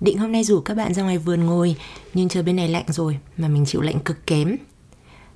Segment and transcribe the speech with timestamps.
[0.00, 1.76] Định hôm nay rủ các bạn ra ngoài vườn ngồi,
[2.14, 4.56] Nhưng trời bên này lạnh rồi Mà mình chịu lạnh cực kém.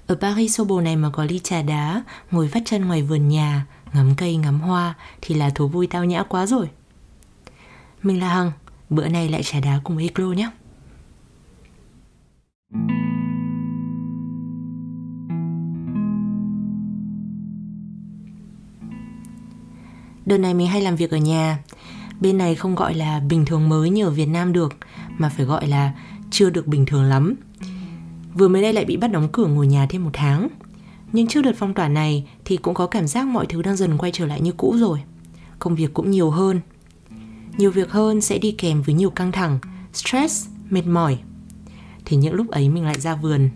[0.07, 3.29] Ở Paris xô bồ này mà có ly trà đá, Ngồi vắt chân ngoài vườn
[3.29, 6.69] nhà, Ngắm cây, ngắm hoa Thì là thú vui tao nhã quá rồi.
[8.03, 8.53] Mình là Hằng,
[8.91, 10.51] Bữa nay lại trà đá cùng Eclo nhé.
[20.27, 21.59] Đợt này mình hay làm việc ở nhà.
[22.21, 24.77] Bên này không gọi là bình thường mới như ở Việt Nam được
[25.19, 25.93] Mà phải gọi là
[26.31, 27.35] chưa được bình thường lắm.
[28.35, 30.49] Vừa mới đây lại bị bắt đóng cửa ngồi nhà thêm một tháng.
[31.13, 33.99] Nhưng trước đợt phong tỏa này thì cũng có cảm giác mọi thứ đang dần
[33.99, 35.01] quay trở lại như cũ rồi.
[35.59, 36.61] Công việc cũng nhiều hơn.
[37.59, 39.59] Nhiều việc hơn sẽ đi kèm với nhiều căng thẳng,
[39.93, 41.19] stress, mệt mỏi.
[42.05, 43.51] Thì những lúc ấy mình lại ra vườn.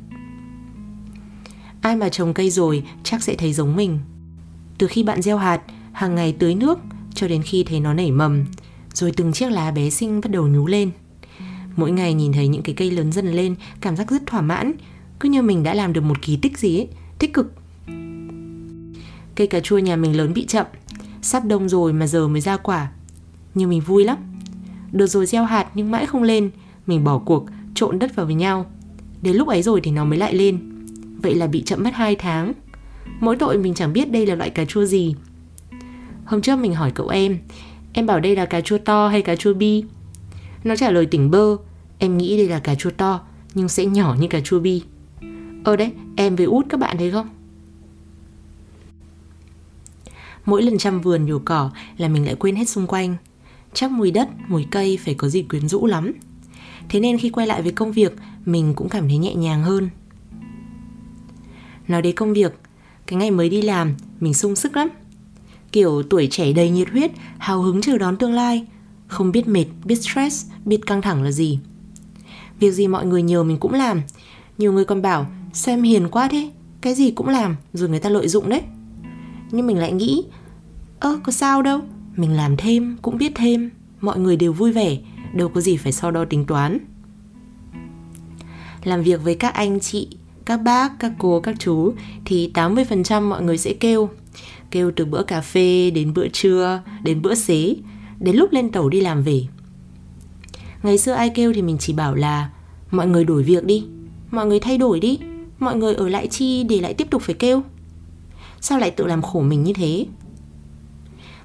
[1.81, 3.99] Ai mà trồng cây rồi chắc sẽ thấy giống mình.
[4.79, 5.61] Từ khi bạn gieo hạt
[5.93, 6.79] hàng ngày tưới nước
[7.15, 8.45] cho đến khi thấy nó nảy mầm,
[8.93, 10.91] rồi từng chiếc lá bé xinh bắt đầu nhú lên.
[11.77, 14.73] Mỗi ngày nhìn thấy những cái cây lớn dần lên, cảm giác rất thỏa mãn,
[15.21, 16.89] cứ như mình đã làm được một kỳ tích gì ấy,
[17.19, 17.53] tích cực.
[19.35, 20.67] Cây cà chua nhà mình lớn bị chậm,
[21.23, 22.91] sắp đông rồi mà giờ mới ra quả.
[23.55, 24.19] Nhưng mình vui lắm.
[24.93, 26.51] Được rồi gieo hạt nhưng mãi không lên,
[26.87, 28.67] mình bỏ cuộc, trộn đất vào với nhau.
[29.23, 30.59] Đến lúc ấy rồi thì nó mới lại lên.
[31.23, 32.53] Vậy là bị chậm mất 2 tháng.
[33.21, 35.15] Mỗi tội mình chẳng biết đây là loại cà chua gì,
[36.25, 37.39] Hôm trước mình hỏi cậu em
[37.93, 39.85] Em bảo đây là cà chua to hay cà chua bi?
[40.65, 41.57] Nó trả lời tỉnh bơ
[41.99, 43.21] Em nghĩ đây là cà chua to
[43.55, 44.83] Nhưng sẽ nhỏ như cà chua bi.
[45.65, 47.29] Ờ đấy, em với út các bạn thấy không?
[50.45, 53.17] Mỗi lần chăm vườn nhổ cỏ là mình lại quên hết xung quanh.
[53.75, 56.13] Chắc mùi đất, mùi cây phải có gì quyến rũ lắm.
[56.89, 58.13] Thế nên khi quay lại với công việc
[58.45, 59.91] Mình cũng cảm thấy nhẹ nhàng hơn.
[61.89, 62.55] Nói đến công việc
[63.07, 64.89] Cái ngày mới đi làm Mình sung sức lắm.
[65.75, 68.67] Kiểu tuổi trẻ đầy nhiệt huyết, hào hứng chờ đón tương lai,
[69.07, 71.59] không biết mệt, biết stress, biết căng thẳng là gì.
[72.61, 74.03] Việc gì mọi người nhờ mình cũng làm.
[74.59, 76.51] Nhiều người còn bảo, xem hiền quá thế,
[76.81, 78.61] cái gì cũng làm, rồi người ta lợi dụng đấy.
[79.51, 80.25] Nhưng mình lại nghĩ,
[81.01, 81.81] ơ có sao đâu,
[82.17, 84.99] mình làm thêm, cũng biết thêm, mọi người đều vui vẻ,
[85.35, 86.79] đâu có gì phải so đo tính toán.
[88.85, 90.09] Làm việc với các anh chị,
[90.47, 91.93] các bác, các cô, các chú
[92.25, 94.09] thì 80% mọi người sẽ kêu
[94.71, 97.77] kêu từ bữa cà phê đến bữa trưa, đến bữa xế,
[98.21, 99.43] đến lúc lên tàu đi làm về.
[100.83, 102.51] Ngày xưa ai kêu thì mình chỉ bảo là
[102.91, 103.85] mọi người đổi việc đi,
[104.31, 105.19] mọi người thay đổi đi,
[105.59, 107.63] mọi người ở lại chi để lại tiếp tục phải kêu.
[108.61, 110.07] Sao lại tự làm khổ mình như thế?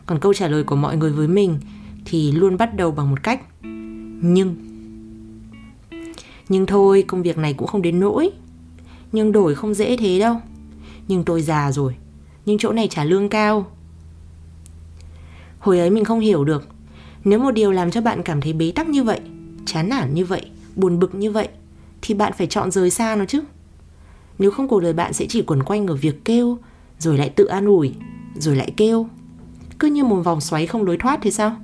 [0.05, 1.59] Còn câu trả lời của mọi người với mình
[2.05, 3.41] thì luôn bắt đầu bằng một cách
[4.21, 4.55] nhưng
[6.49, 8.31] nhưng thôi công việc này cũng không đến nỗi
[9.11, 10.35] nhưng đổi không dễ thế đâu
[11.07, 11.95] nhưng tôi già rồi
[12.45, 13.65] nhưng chỗ này trả lương cao.
[15.59, 16.67] Hồi ấy mình không hiểu được,
[17.23, 19.19] nếu một điều làm cho bạn cảm thấy bế tắc như vậy,
[19.65, 21.47] chán nản như vậy, buồn bực như vậy,
[22.01, 23.41] thì bạn phải chọn rời xa nó chứ.
[24.39, 26.57] Nếu không cuộc đời bạn sẽ chỉ quẩn quanh ở việc kêu,
[26.99, 27.93] rồi lại tự an ủi,
[28.35, 29.07] rồi lại kêu.
[29.79, 31.57] Cứ như một vòng xoáy không lối thoát thì sao?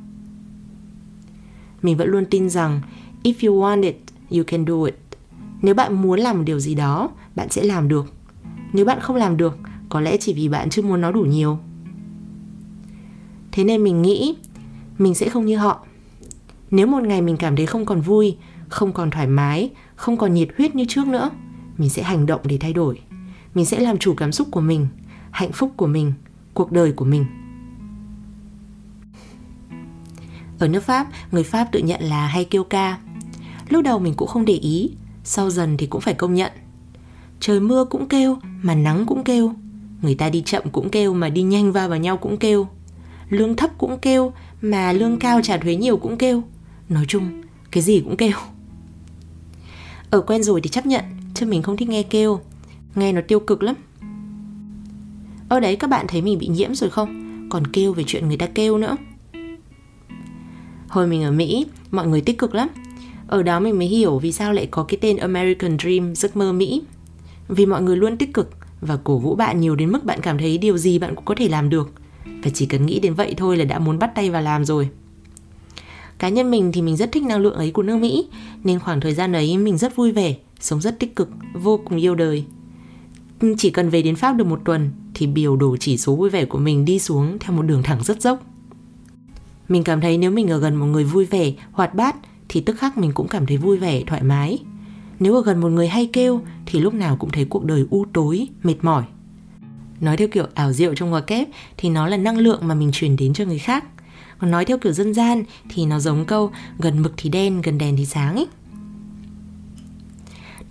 [1.82, 2.82] Mình vẫn luôn tin rằng
[3.24, 3.96] if you want it,
[4.32, 5.05] you can do it.
[5.66, 8.14] Nếu bạn muốn làm một điều gì đó, bạn sẽ làm được.
[8.74, 9.58] Nếu bạn không làm được,
[9.90, 11.58] có lẽ chỉ vì bạn chưa muốn nó đủ nhiều.
[13.52, 14.36] Thế nên mình nghĩ
[14.98, 15.86] mình sẽ không như họ.
[16.72, 18.38] Nếu một ngày mình cảm thấy không còn vui
[18.70, 21.30] không còn thoải mái không còn nhiệt huyết như trước nữa
[21.78, 23.00] mình sẽ hành động để thay đổi.
[23.54, 24.88] Mình sẽ làm chủ cảm xúc của mình
[25.32, 26.14] hạnh phúc của mình
[26.54, 27.26] cuộc đời của mình.
[30.60, 32.98] Ở nước pháp người pháp tự nhận là hay kêu ca.
[33.70, 34.92] Lúc đầu mình cũng không để ý
[35.26, 36.52] sau dần thì cũng phải công nhận.
[37.40, 39.54] Trời mưa cũng kêu, mà nắng cũng kêu.
[40.02, 42.68] Người ta đi chậm cũng kêu, mà đi nhanh va vào nhau cũng kêu.
[43.30, 46.44] Lương thấp cũng kêu, mà lương cao trả thuế nhiều cũng kêu.
[46.90, 47.42] Nói chung,
[47.72, 48.38] cái gì cũng kêu.
[50.10, 51.04] Ở quen rồi thì chấp nhận,
[51.34, 52.40] Chứ mình không thích nghe kêu.
[52.96, 53.76] Nghe nó tiêu cực lắm.
[55.50, 57.48] Ở đấy, các bạn thấy mình bị nhiễm rồi không?
[57.50, 58.96] Còn kêu về chuyện người ta kêu nữa.
[60.88, 62.70] Hồi mình ở Mỹ, Mọi người tích cực lắm.
[63.28, 66.54] Ở đó mình mới hiểu vì sao lại có cái tên American Dream, Giấc mơ
[66.54, 66.82] Mỹ.
[67.48, 68.50] Vì mọi người luôn tích cực
[68.82, 71.36] và cổ vũ bạn nhiều đến mức bạn cảm thấy điều gì bạn cũng có
[71.38, 71.92] thể làm được.
[72.44, 74.90] Và chỉ cần nghĩ đến vậy thôi là đã muốn bắt tay vào làm rồi.
[76.18, 78.28] Cá nhân mình thì mình rất thích năng lượng ấy của nước mỹ,
[78.64, 81.98] nên khoảng thời gian ấy mình rất vui vẻ, sống rất tích cực, vô cùng
[81.98, 82.46] yêu đời.
[83.58, 86.46] Chỉ cần về đến pháp được một tuần thì biểu đồ chỉ số vui vẻ
[86.46, 88.44] của mình đi xuống theo một đường thẳng rất dốc.
[89.70, 92.16] Mình cảm thấy nếu mình ở gần một người vui vẻ, hoạt bát
[92.50, 94.60] thì tức khắc mình cũng cảm thấy vui vẻ thoải mái
[95.20, 98.06] nếu ở gần một người hay kêu thì lúc nào cũng thấy cuộc đời u
[98.14, 99.04] tối, mệt mỏi.
[100.00, 101.48] Nói theo kiểu ảo diệu trong ngoặc kép
[101.78, 103.86] thì nó là năng lượng mà mình truyền đến cho người khác.
[104.38, 107.78] Còn nói theo kiểu dân gian thì nó giống câu gần mực thì đen, gần
[107.78, 108.48] đèn thì sáng ấy.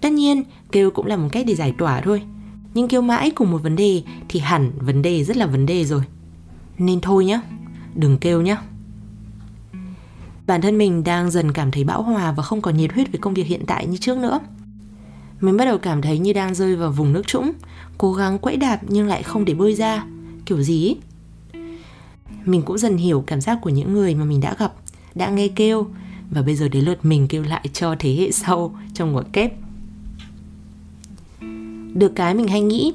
[0.00, 0.43] Tất nhiên,
[0.73, 2.23] kêu cũng là một cách để giải tỏa thôi.
[2.75, 5.85] Nhưng kêu mãi cùng một vấn đề thì hẳn vấn đề rất là vấn đề
[5.85, 6.03] rồi.
[6.79, 7.41] Nên thôi nhá,
[7.94, 8.62] đừng kêu nhá.
[10.46, 13.20] Bản thân mình đang dần cảm thấy bão hòa và không còn nhiệt huyết với
[13.20, 14.41] công việc hiện tại như trước nữa.
[15.41, 17.52] Mình bắt đầu cảm thấy như đang rơi vào vùng nước trũng,
[17.99, 20.06] cố gắng quẫy đạp nhưng lại không để bơi ra,
[20.46, 20.96] kiểu gì ấy.
[22.44, 24.73] Mình cũng dần hiểu cảm giác của những người mà mình đã gặp,
[25.14, 25.87] đã nghe kêu
[26.31, 29.52] và bây giờ đến lượt mình kêu lại cho thế hệ sau trong ngoặc kép.
[31.94, 32.93] Được cái mình hay nghĩ,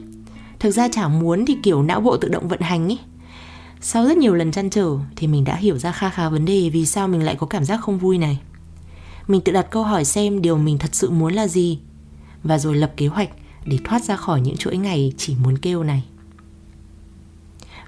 [0.60, 3.00] thực ra chả muốn thì kiểu não bộ tự động vận hành ấy.
[3.82, 6.70] Sau rất nhiều lần chăn trở thì mình đã hiểu ra kha khá vấn đề
[6.74, 8.40] vì sao mình lại có cảm giác không vui này.
[9.28, 11.80] Mình tự đặt câu hỏi xem điều mình thật sự muốn là gì
[12.44, 13.30] và rồi lập kế hoạch
[13.66, 16.04] để thoát ra khỏi những chuỗi ngày chỉ muốn kêu này.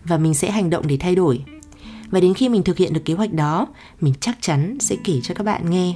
[0.03, 1.43] Và mình sẽ hành động để thay đổi.
[2.09, 3.67] Và đến khi mình thực hiện được kế hoạch đó,
[4.01, 5.95] mình chắc chắn sẽ kể cho các bạn nghe.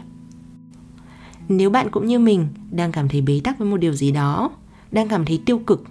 [1.50, 4.52] Nếu bạn cũng như mình đang cảm thấy bế tắc với một điều gì đó,
[4.92, 5.84] đang cảm thấy tiêu cực,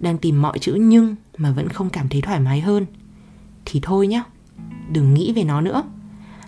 [0.00, 2.86] đang tìm mọi chữ nhưng mà vẫn không cảm thấy thoải mái hơn
[3.66, 4.22] thì thôi nhé,
[4.92, 5.82] đừng nghĩ về nó nữa.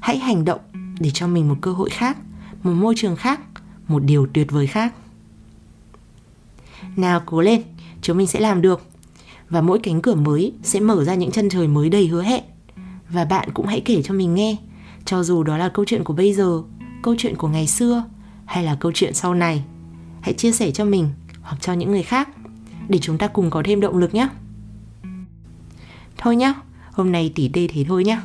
[0.01, 0.61] Hãy hành động
[1.01, 2.19] để cho mình một cơ hội khác,
[2.63, 3.41] một môi trường khác,
[3.89, 4.95] một điều tuyệt vời khác.
[6.97, 7.63] Nào cố lên,
[8.03, 8.87] chúng mình sẽ làm được.
[9.51, 12.45] Và mỗi cánh cửa mới sẽ mở ra những chân trời mới đầy hứa hẹn.
[13.09, 14.57] Và bạn cũng hãy kể cho mình nghe,
[15.05, 16.63] cho dù đó là câu chuyện của bây giờ,
[17.03, 18.05] câu chuyện của ngày xưa
[18.45, 19.65] hay là câu chuyện sau này.
[20.21, 21.09] Hãy chia sẻ cho mình
[21.43, 22.29] hoặc cho những người khác
[22.89, 24.29] để chúng ta cùng có thêm động lực nhé.
[26.17, 26.55] Thôi nhá,
[26.99, 28.23] hôm nay tỉ tê thế thôi nhá.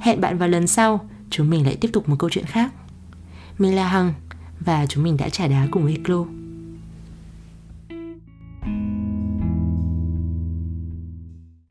[0.00, 2.72] Hẹn bạn vào lần sau, chúng mình lại tiếp tục một câu chuyện khác.
[3.58, 4.14] Mình là Hằng
[4.60, 6.24] và chúng mình đã trả đá cùng Eclo.